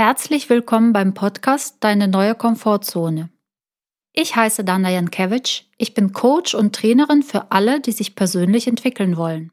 Herzlich 0.00 0.48
willkommen 0.48 0.94
beim 0.94 1.12
Podcast 1.12 1.76
Deine 1.80 2.08
neue 2.08 2.34
Komfortzone. 2.34 3.28
Ich 4.14 4.34
heiße 4.34 4.64
Dana 4.64 4.90
Jankewitsch, 4.90 5.64
ich 5.76 5.92
bin 5.92 6.14
Coach 6.14 6.54
und 6.54 6.74
Trainerin 6.74 7.22
für 7.22 7.52
alle, 7.52 7.82
die 7.82 7.92
sich 7.92 8.14
persönlich 8.14 8.66
entwickeln 8.66 9.18
wollen. 9.18 9.52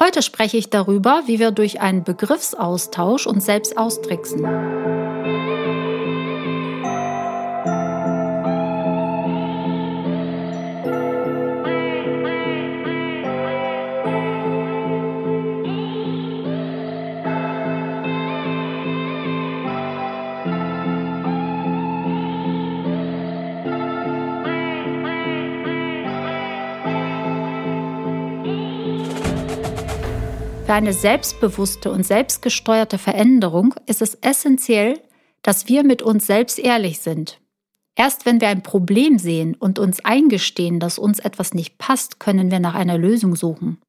Heute 0.00 0.22
spreche 0.22 0.56
ich 0.56 0.70
darüber, 0.70 1.22
wie 1.26 1.38
wir 1.38 1.52
durch 1.52 1.80
einen 1.80 2.02
Begriffsaustausch 2.02 3.28
uns 3.28 3.46
selbst 3.46 3.78
austricksen. 3.78 4.42
Für 30.68 30.74
eine 30.74 30.92
selbstbewusste 30.92 31.90
und 31.90 32.04
selbstgesteuerte 32.04 32.98
Veränderung 32.98 33.74
ist 33.86 34.02
es 34.02 34.16
essentiell, 34.16 35.00
dass 35.40 35.66
wir 35.66 35.82
mit 35.82 36.02
uns 36.02 36.26
selbst 36.26 36.58
ehrlich 36.58 36.98
sind. 36.98 37.40
Erst 37.96 38.26
wenn 38.26 38.42
wir 38.42 38.48
ein 38.48 38.62
Problem 38.62 39.18
sehen 39.18 39.54
und 39.54 39.78
uns 39.78 40.04
eingestehen, 40.04 40.78
dass 40.78 40.98
uns 40.98 41.20
etwas 41.20 41.54
nicht 41.54 41.78
passt, 41.78 42.20
können 42.20 42.50
wir 42.50 42.60
nach 42.60 42.74
einer 42.74 42.98
Lösung 42.98 43.34
suchen. 43.34 43.80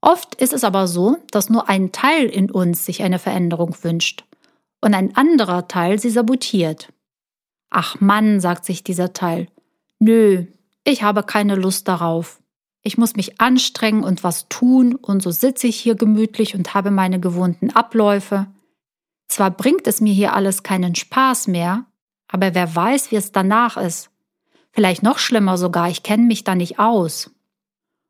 Oft 0.00 0.36
ist 0.36 0.52
es 0.52 0.62
aber 0.62 0.86
so, 0.86 1.16
dass 1.32 1.50
nur 1.50 1.68
ein 1.68 1.90
Teil 1.90 2.26
in 2.26 2.52
uns 2.52 2.86
sich 2.86 3.02
eine 3.02 3.18
Veränderung 3.18 3.74
wünscht 3.82 4.24
und 4.80 4.94
ein 4.94 5.16
anderer 5.16 5.66
Teil 5.66 5.98
sie 5.98 6.10
sabotiert. 6.10 6.92
Ach 7.70 8.00
Mann, 8.00 8.38
sagt 8.38 8.64
sich 8.64 8.84
dieser 8.84 9.12
Teil, 9.12 9.48
nö, 9.98 10.44
ich 10.84 11.02
habe 11.02 11.24
keine 11.24 11.56
Lust 11.56 11.88
darauf. 11.88 12.40
Ich 12.86 12.98
muss 12.98 13.16
mich 13.16 13.40
anstrengen 13.40 14.04
und 14.04 14.22
was 14.22 14.48
tun, 14.48 14.94
und 14.94 15.22
so 15.22 15.30
sitze 15.30 15.66
ich 15.66 15.80
hier 15.80 15.94
gemütlich 15.94 16.54
und 16.54 16.74
habe 16.74 16.90
meine 16.90 17.18
gewohnten 17.18 17.70
Abläufe. 17.70 18.46
Zwar 19.26 19.50
bringt 19.50 19.86
es 19.86 20.02
mir 20.02 20.12
hier 20.12 20.34
alles 20.34 20.62
keinen 20.62 20.94
Spaß 20.94 21.48
mehr, 21.48 21.86
aber 22.28 22.54
wer 22.54 22.76
weiß, 22.76 23.10
wie 23.10 23.16
es 23.16 23.32
danach 23.32 23.78
ist. 23.78 24.10
Vielleicht 24.70 25.02
noch 25.02 25.18
schlimmer 25.18 25.56
sogar, 25.56 25.88
ich 25.88 26.02
kenne 26.02 26.24
mich 26.24 26.44
da 26.44 26.54
nicht 26.54 26.78
aus. 26.78 27.30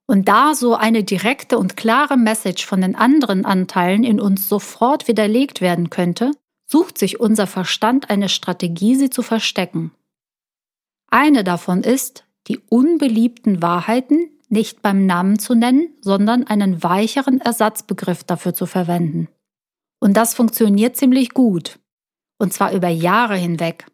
Und 0.06 0.28
da 0.28 0.55
so 0.55 0.75
eine 0.75 1.05
direkte 1.05 1.56
und 1.56 1.77
klare 1.77 2.16
Message 2.16 2.66
von 2.66 2.81
den 2.81 2.97
anderen 2.97 3.44
Anteilen 3.44 4.03
in 4.03 4.20
uns 4.20 4.48
sofort 4.48 5.06
widerlegt 5.06 5.61
werden 5.61 5.88
könnte, 5.88 6.33
sucht 6.66 6.98
sich 6.98 7.20
unser 7.20 7.47
Verstand 7.47 8.11
eine 8.11 8.28
Strategie, 8.28 8.97
sie 8.97 9.09
zu 9.09 9.22
verstecken. 9.22 9.92
Eine 11.09 11.44
davon 11.44 11.84
ist, 11.84 12.25
die 12.48 12.59
unbeliebten 12.69 13.62
Wahrheiten, 13.62 14.31
nicht 14.55 14.80
beim 14.83 15.05
Namen 15.05 15.38
zu 15.38 15.55
nennen, 15.55 15.88
sondern 16.00 16.47
einen 16.47 16.83
weicheren 16.83 17.41
Ersatzbegriff 17.41 18.22
dafür 18.22 18.55
zu 18.55 18.66
verwenden. 18.66 19.28
Und 20.00 20.16
das 20.16 20.34
funktioniert 20.34 20.97
ziemlich 20.97 21.30
gut. 21.30 21.80
Und 22.38 22.52
zwar 22.52 22.72
über 22.72 22.88
Jahre 22.88 23.36
hinweg. 23.36 23.86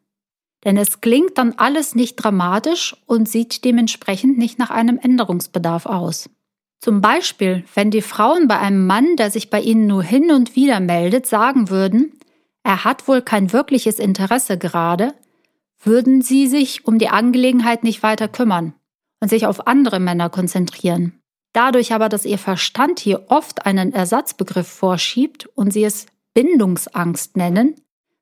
Denn 0.65 0.77
es 0.77 1.01
klingt 1.01 1.39
dann 1.39 1.55
alles 1.57 1.95
nicht 1.95 2.17
dramatisch 2.17 2.95
und 3.07 3.29
sieht 3.29 3.65
dementsprechend 3.65 4.37
nicht 4.37 4.59
nach 4.59 4.71
einem 4.71 4.99
Änderungsbedarf 4.99 5.87
aus. 5.87 6.29
Zum 6.79 7.01
Beispiel, 7.01 7.65
wenn 7.75 7.91
die 7.91 8.03
Frauen 8.03 8.47
bei 8.47 8.59
einem 8.59 8.87
Mann, 8.87 9.17
der 9.17 9.31
sich 9.31 9.49
bei 9.49 9.61
ihnen 9.61 9.87
nur 9.87 10.03
hin 10.03 10.31
und 10.31 10.57
wieder 10.57 10.81
meldet, 10.81 11.27
sagen 11.27 11.71
würden, 11.71 12.13
er 12.63 12.85
hat 12.85 13.09
wohl 13.09 13.23
kein 13.23 13.53
wirkliches 13.53 13.99
Interesse 13.99 14.59
gerade, 14.59 15.15
würden 15.83 16.21
sie 16.21 16.47
sich 16.47 16.87
um 16.87 16.99
die 16.99 17.09
Angelegenheit 17.09 17.83
nicht 17.83 18.03
weiter 18.03 18.29
kümmern 18.29 18.75
und 19.21 19.29
sich 19.29 19.47
auf 19.47 19.67
andere 19.67 20.01
Männer 20.01 20.31
konzentrieren. 20.31 21.21
Dadurch 21.53 21.93
aber, 21.93 22.09
dass 22.09 22.25
ihr 22.25 22.39
Verstand 22.39 23.01
hier 23.01 23.27
oft 23.29 23.67
einen 23.67 23.93
Ersatzbegriff 23.93 24.69
vorschiebt 24.69 25.47
und 25.55 25.73
sie 25.73 25.85
es 25.85 26.07
Bindungsangst 26.33 27.37
nennen, 27.37 27.75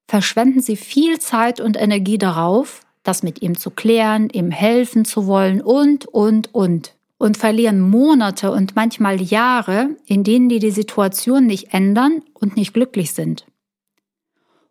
verschwenden 0.06 0.60
sie 0.60 0.76
viel 0.76 1.18
Zeit 1.18 1.60
und 1.60 1.76
Energie 1.76 2.18
darauf, 2.18 2.80
das 3.02 3.22
mit 3.22 3.42
ihm 3.42 3.56
zu 3.56 3.70
klären, 3.70 4.30
ihm 4.30 4.50
helfen 4.50 5.04
zu 5.04 5.26
wollen 5.26 5.60
und, 5.60 6.06
und, 6.06 6.54
und. 6.54 6.94
Und 7.20 7.36
verlieren 7.36 7.80
Monate 7.80 8.52
und 8.52 8.76
manchmal 8.76 9.20
Jahre, 9.20 9.96
in 10.06 10.22
denen 10.22 10.48
die 10.48 10.60
die 10.60 10.70
Situation 10.70 11.46
nicht 11.46 11.74
ändern 11.74 12.22
und 12.32 12.56
nicht 12.56 12.74
glücklich 12.74 13.12
sind. 13.12 13.44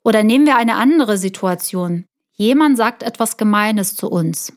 Oder 0.04 0.24
nehmen 0.24 0.46
wir 0.46 0.56
eine 0.56 0.76
andere 0.76 1.18
Situation. 1.18 2.06
Jemand 2.32 2.78
sagt 2.78 3.04
etwas 3.04 3.36
Gemeines 3.36 3.96
zu 3.96 4.10
uns. 4.10 4.54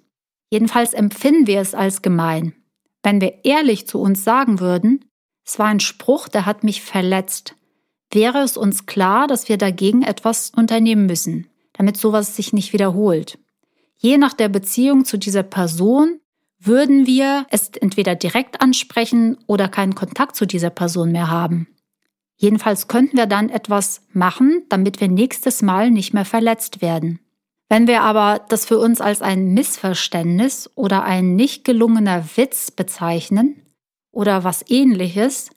Jedenfalls 0.50 0.92
empfinden 0.92 1.46
wir 1.46 1.60
es 1.60 1.74
als 1.74 2.02
gemein. 2.02 2.54
Wenn 3.02 3.20
wir 3.20 3.44
ehrlich 3.44 3.86
zu 3.86 4.00
uns 4.00 4.24
sagen 4.24 4.60
würden, 4.60 5.04
es 5.46 5.58
war 5.58 5.66
ein 5.66 5.80
Spruch, 5.80 6.28
der 6.28 6.44
hat 6.44 6.64
mich 6.64 6.82
verletzt, 6.82 7.54
wäre 8.12 8.38
es 8.38 8.56
uns 8.56 8.86
klar, 8.86 9.26
dass 9.26 9.48
wir 9.48 9.56
dagegen 9.56 10.02
etwas 10.02 10.50
unternehmen 10.50 11.06
müssen, 11.06 11.48
damit 11.72 11.96
sowas 11.96 12.36
sich 12.36 12.52
nicht 12.52 12.72
wiederholt. 12.72 13.38
Je 13.96 14.18
nach 14.18 14.32
der 14.34 14.48
Beziehung 14.48 15.04
zu 15.04 15.18
dieser 15.18 15.42
Person 15.42 16.20
würden 16.58 17.06
wir 17.06 17.46
es 17.50 17.68
entweder 17.68 18.14
direkt 18.14 18.60
ansprechen 18.60 19.38
oder 19.46 19.68
keinen 19.68 19.94
Kontakt 19.94 20.36
zu 20.36 20.46
dieser 20.46 20.70
Person 20.70 21.12
mehr 21.12 21.30
haben. 21.30 21.68
Jedenfalls 22.36 22.88
könnten 22.88 23.16
wir 23.16 23.26
dann 23.26 23.50
etwas 23.50 24.02
machen, 24.12 24.64
damit 24.68 25.00
wir 25.00 25.08
nächstes 25.08 25.62
Mal 25.62 25.90
nicht 25.90 26.12
mehr 26.14 26.24
verletzt 26.24 26.82
werden. 26.82 27.20
Wenn 27.70 27.86
wir 27.86 28.02
aber 28.02 28.44
das 28.48 28.66
für 28.66 28.78
uns 28.78 29.00
als 29.00 29.22
ein 29.22 29.54
Missverständnis 29.54 30.68
oder 30.74 31.04
ein 31.04 31.36
nicht 31.36 31.62
gelungener 31.64 32.24
Witz 32.36 32.72
bezeichnen 32.72 33.62
oder 34.10 34.42
was 34.42 34.64
ähnliches, 34.68 35.50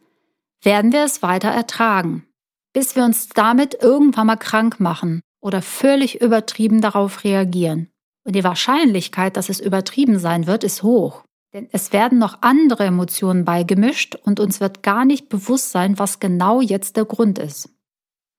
werden 0.61 0.93
wir 0.93 1.03
es 1.03 1.23
weiter 1.23 1.49
ertragen, 1.49 2.27
bis 2.71 2.95
wir 2.95 3.03
uns 3.03 3.29
damit 3.29 3.81
irgendwann 3.81 4.27
mal 4.27 4.35
krank 4.35 4.79
machen 4.79 5.21
oder 5.41 5.63
völlig 5.63 6.21
übertrieben 6.21 6.81
darauf 6.81 7.23
reagieren. 7.23 7.89
Und 8.23 8.35
die 8.35 8.43
Wahrscheinlichkeit, 8.43 9.35
dass 9.35 9.49
es 9.49 9.59
übertrieben 9.59 10.19
sein 10.19 10.45
wird, 10.45 10.63
ist 10.63 10.83
hoch. 10.83 11.23
Denn 11.51 11.67
es 11.71 11.93
werden 11.93 12.19
noch 12.19 12.37
andere 12.41 12.85
Emotionen 12.85 13.43
beigemischt 13.43 14.15
und 14.15 14.39
uns 14.39 14.59
wird 14.59 14.83
gar 14.83 15.03
nicht 15.03 15.29
bewusst 15.29 15.71
sein, 15.71 15.97
was 15.97 16.19
genau 16.19 16.61
jetzt 16.61 16.95
der 16.95 17.05
Grund 17.05 17.39
ist. 17.39 17.69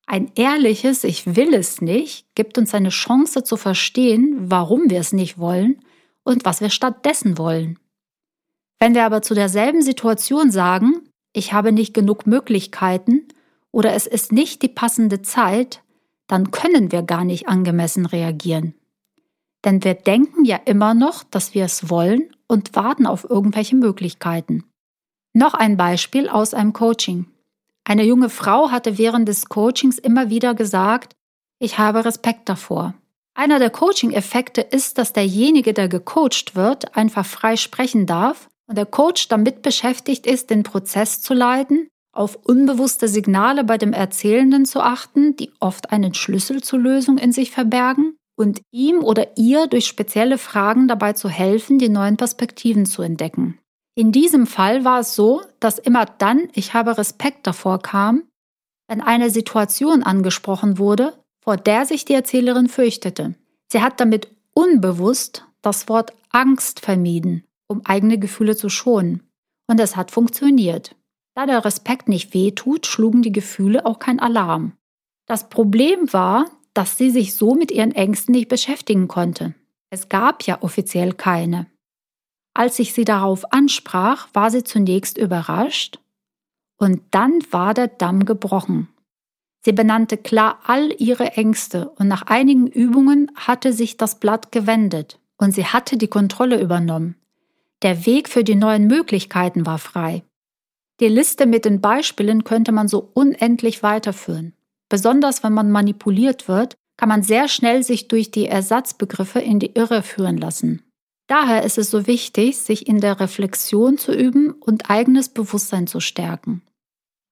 Ein 0.06 0.30
ehrliches 0.34 1.04
Ich 1.04 1.36
will 1.36 1.54
es 1.54 1.80
nicht 1.80 2.26
gibt 2.34 2.58
uns 2.58 2.74
eine 2.74 2.90
Chance 2.90 3.42
zu 3.42 3.56
verstehen, 3.56 4.36
warum 4.50 4.90
wir 4.90 5.00
es 5.00 5.12
nicht 5.12 5.38
wollen 5.38 5.80
und 6.24 6.44
was 6.44 6.60
wir 6.60 6.70
stattdessen 6.70 7.38
wollen. 7.38 7.78
Wenn 8.78 8.94
wir 8.94 9.04
aber 9.04 9.22
zu 9.22 9.34
derselben 9.34 9.82
Situation 9.82 10.50
sagen, 10.50 11.08
ich 11.32 11.52
habe 11.52 11.72
nicht 11.72 11.94
genug 11.94 12.26
Möglichkeiten 12.26 13.26
oder 13.72 13.94
es 13.94 14.06
ist 14.06 14.30
nicht 14.30 14.62
die 14.62 14.68
passende 14.68 15.22
Zeit, 15.22 15.82
dann 16.26 16.50
können 16.50 16.92
wir 16.92 17.02
gar 17.02 17.24
nicht 17.24 17.48
angemessen 17.48 18.06
reagieren. 18.06 18.74
Denn 19.64 19.82
wir 19.82 19.94
denken 19.94 20.44
ja 20.44 20.56
immer 20.64 20.94
noch, 20.94 21.24
dass 21.24 21.54
wir 21.54 21.64
es 21.64 21.88
wollen 21.88 22.34
und 22.46 22.76
warten 22.76 23.06
auf 23.06 23.24
irgendwelche 23.28 23.76
Möglichkeiten. 23.76 24.64
Noch 25.32 25.54
ein 25.54 25.76
Beispiel 25.76 26.28
aus 26.28 26.54
einem 26.54 26.72
Coaching. 26.72 27.26
Eine 27.84 28.04
junge 28.04 28.30
Frau 28.30 28.70
hatte 28.70 28.98
während 28.98 29.28
des 29.28 29.48
Coachings 29.48 29.98
immer 29.98 30.30
wieder 30.30 30.54
gesagt, 30.54 31.14
ich 31.58 31.78
habe 31.78 32.04
Respekt 32.04 32.48
davor. 32.48 32.94
Einer 33.34 33.58
der 33.58 33.70
Coaching-Effekte 33.70 34.60
ist, 34.60 34.96
dass 34.96 35.12
derjenige, 35.12 35.74
der 35.74 35.88
gecoacht 35.88 36.54
wird, 36.54 36.96
einfach 36.96 37.26
frei 37.26 37.56
sprechen 37.56 38.06
darf 38.06 38.48
und 38.66 38.78
der 38.78 38.86
Coach 38.86 39.28
damit 39.28 39.62
beschäftigt 39.62 40.26
ist, 40.26 40.50
den 40.50 40.62
Prozess 40.62 41.20
zu 41.20 41.34
leiten, 41.34 41.88
auf 42.12 42.36
unbewusste 42.44 43.08
Signale 43.08 43.64
bei 43.64 43.76
dem 43.76 43.92
Erzählenden 43.92 44.64
zu 44.64 44.80
achten, 44.80 45.36
die 45.36 45.50
oft 45.60 45.90
einen 45.90 46.14
Schlüssel 46.14 46.62
zur 46.62 46.78
Lösung 46.78 47.18
in 47.18 47.32
sich 47.32 47.50
verbergen, 47.50 48.16
und 48.36 48.62
ihm 48.72 48.98
oder 48.98 49.36
ihr 49.36 49.66
durch 49.66 49.86
spezielle 49.86 50.38
Fragen 50.38 50.88
dabei 50.88 51.12
zu 51.12 51.28
helfen, 51.28 51.78
die 51.78 51.88
neuen 51.88 52.16
Perspektiven 52.16 52.86
zu 52.86 53.02
entdecken. 53.02 53.58
In 53.96 54.10
diesem 54.10 54.46
Fall 54.46 54.84
war 54.84 55.00
es 55.00 55.14
so, 55.14 55.42
dass 55.60 55.78
immer 55.78 56.04
dann 56.04 56.48
ich 56.54 56.74
habe 56.74 56.98
Respekt 56.98 57.46
davor 57.46 57.80
kam, 57.80 58.24
wenn 58.88 59.00
eine 59.00 59.30
Situation 59.30 60.02
angesprochen 60.02 60.78
wurde, 60.78 61.14
vor 61.42 61.56
der 61.56 61.86
sich 61.86 62.04
die 62.04 62.14
Erzählerin 62.14 62.68
fürchtete. 62.68 63.34
Sie 63.70 63.82
hat 63.82 64.00
damit 64.00 64.28
unbewusst 64.52 65.46
das 65.62 65.88
Wort 65.88 66.12
Angst 66.30 66.80
vermieden, 66.80 67.44
um 67.68 67.82
eigene 67.84 68.18
Gefühle 68.18 68.56
zu 68.56 68.68
schonen. 68.68 69.22
Und 69.68 69.80
es 69.80 69.96
hat 69.96 70.10
funktioniert. 70.10 70.96
Da 71.34 71.46
der 71.46 71.64
Respekt 71.64 72.08
nicht 72.08 72.34
wehtut, 72.34 72.86
schlugen 72.86 73.22
die 73.22 73.32
Gefühle 73.32 73.86
auch 73.86 73.98
kein 73.98 74.20
Alarm. 74.20 74.72
Das 75.26 75.48
Problem 75.48 76.12
war, 76.12 76.46
dass 76.74 76.98
sie 76.98 77.10
sich 77.10 77.34
so 77.34 77.54
mit 77.54 77.70
ihren 77.70 77.92
Ängsten 77.92 78.34
nicht 78.34 78.48
beschäftigen 78.48 79.08
konnte. 79.08 79.54
Es 79.90 80.08
gab 80.08 80.42
ja 80.42 80.62
offiziell 80.62 81.12
keine. 81.12 81.66
Als 82.54 82.78
ich 82.78 82.92
sie 82.94 83.04
darauf 83.04 83.52
ansprach, 83.52 84.28
war 84.32 84.50
sie 84.50 84.62
zunächst 84.62 85.18
überrascht 85.18 85.98
und 86.78 87.02
dann 87.10 87.40
war 87.50 87.74
der 87.74 87.88
Damm 87.88 88.24
gebrochen. 88.24 88.88
Sie 89.64 89.72
benannte 89.72 90.16
klar 90.16 90.60
all 90.66 90.94
ihre 90.98 91.32
Ängste 91.32 91.88
und 91.90 92.06
nach 92.06 92.22
einigen 92.22 92.66
Übungen 92.66 93.30
hatte 93.34 93.72
sich 93.72 93.96
das 93.96 94.20
Blatt 94.20 94.52
gewendet 94.52 95.18
und 95.36 95.52
sie 95.52 95.64
hatte 95.64 95.96
die 95.96 96.08
Kontrolle 96.08 96.60
übernommen. 96.60 97.16
Der 97.82 98.06
Weg 98.06 98.28
für 98.28 98.44
die 98.44 98.54
neuen 98.54 98.86
Möglichkeiten 98.86 99.66
war 99.66 99.78
frei. 99.78 100.22
Die 101.00 101.08
Liste 101.08 101.46
mit 101.46 101.64
den 101.64 101.80
Beispielen 101.80 102.44
könnte 102.44 102.72
man 102.72 102.88
so 102.88 103.10
unendlich 103.14 103.82
weiterführen. 103.82 104.54
Besonders 104.88 105.42
wenn 105.42 105.54
man 105.54 105.72
manipuliert 105.72 106.46
wird, 106.46 106.76
kann 106.96 107.08
man 107.08 107.22
sehr 107.22 107.48
schnell 107.48 107.82
sich 107.82 108.06
durch 108.06 108.30
die 108.30 108.46
Ersatzbegriffe 108.46 109.40
in 109.40 109.58
die 109.58 109.72
Irre 109.74 110.02
führen 110.02 110.36
lassen. 110.36 110.82
Daher 111.26 111.62
ist 111.64 111.78
es 111.78 111.90
so 111.90 112.06
wichtig, 112.06 112.58
sich 112.58 112.86
in 112.86 113.00
der 113.00 113.18
Reflexion 113.18 113.96
zu 113.96 114.12
üben 114.12 114.52
und 114.52 114.90
eigenes 114.90 115.30
Bewusstsein 115.30 115.86
zu 115.86 116.00
stärken. 116.00 116.62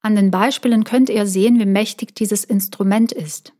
An 0.01 0.17
den 0.17 0.31
Beispielen 0.31 0.85
könnt 0.85 1.11
ihr 1.11 1.27
sehen, 1.27 1.59
wie 1.59 1.67
mächtig 1.67 2.15
dieses 2.15 2.45
Instrument 2.45 3.13
ist. 3.13 3.53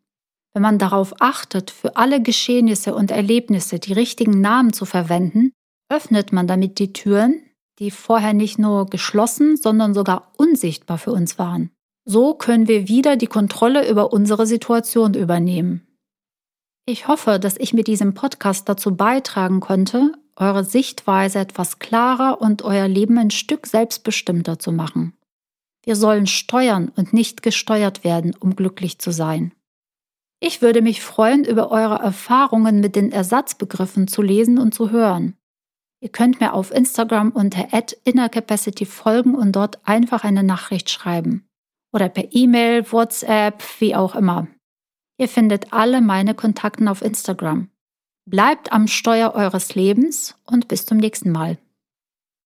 Wenn 0.55 0.63
man 0.63 0.79
darauf 0.79 1.15
achtet, 1.21 1.71
für 1.71 1.97
alle 1.97 2.21
Geschehnisse 2.21 2.95
und 2.95 3.11
Erlebnisse 3.11 3.79
die 3.79 3.93
richtigen 3.93 4.41
Namen 4.41 4.73
zu 4.73 4.85
verwenden, 4.85 5.53
öffnet 5.89 6.33
man 6.33 6.47
damit 6.47 6.79
die 6.79 6.93
Türen, 6.93 7.43
die 7.79 7.91
vorher 7.91 8.33
nicht 8.33 8.59
nur 8.59 8.87
geschlossen, 8.87 9.57
sondern 9.57 9.95
sogar 9.95 10.33
unsichtbar 10.37 10.99
für 10.99 11.13
uns 11.13 11.39
waren. 11.39 11.71
So 12.05 12.35
können 12.35 12.69
wir 12.69 12.89
wieder 12.89 13.17
die 13.17 13.27
Kontrolle 13.27 13.89
über 13.89 14.13
unsere 14.13 14.47
Situation 14.47 15.15
übernehmen. 15.15 15.87
Ich 16.85 17.07
hoffe, 17.07 17.39
dass 17.39 17.57
ich 17.57 17.73
mit 17.73 17.87
diesem 17.87 18.15
Podcast 18.15 18.69
dazu 18.69 18.97
beitragen 18.97 19.61
konnte, 19.61 20.13
eure 20.43 20.65
Sichtweise 20.65 21.39
etwas 21.39 21.79
klarer 21.79 22.41
und 22.41 22.63
euer 22.63 22.89
Leben 22.89 23.19
ein 23.19 23.31
Stück 23.31 23.67
selbstbestimmter 23.67 24.59
zu 24.59 24.73
machen. 24.73 25.15
Wir 25.85 25.97
sollen 25.97 26.27
steuern 26.27 26.93
und 26.95 27.13
nicht 27.13 27.43
gesteuert 27.43 28.05
werden, 28.05 28.35
um 28.39 28.55
glücklich 28.55 28.99
zu 28.99 29.13
sein. 29.13 29.53
Ich 30.41 30.61
würde 30.61 30.83
mich 30.83 31.03
freuen, 31.03 31.45
über 31.45 31.71
eure 31.71 31.97
Erfahrungen 31.97 32.81
mit 32.81 32.97
den 32.97 33.13
Ersatzbegriffen 33.13 34.09
zu 34.09 34.23
lesen 34.23 34.59
und 34.59 34.75
zu 34.75 34.91
hören. 34.91 35.37
Ihr 36.01 36.11
könnt 36.11 36.41
mir 36.41 36.53
auf 36.53 36.73
Instagram 36.73 37.31
unter 37.31 37.69
@innercapacity 38.05 38.87
folgen 38.87 39.35
und 39.35 39.53
dort 39.53 39.79
einfach 39.87 40.25
eine 40.25 40.43
Nachricht 40.43 40.91
schreiben 40.91 41.47
oder 41.93 42.09
per 42.09 42.33
E-Mail, 42.33 42.91
WhatsApp, 42.91 43.63
wie 43.79 43.95
auch 43.95 44.17
immer. 44.17 44.49
Ihr 45.19 45.29
findet 45.29 45.73
alle 45.73 46.01
meine 46.01 46.35
Kontakten 46.35 46.89
auf 46.89 47.03
Instagram. 47.03 47.69
Bleibt 48.25 48.73
am 48.73 48.87
Steuer 48.87 49.35
eures 49.35 49.75
Lebens 49.75 50.37
und 50.45 50.69
bis 50.69 50.87
zum 50.87 50.99
nächsten 50.99 51.33
Mal. 51.33 51.59